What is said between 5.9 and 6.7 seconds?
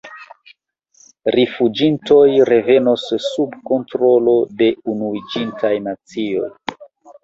Nacioj.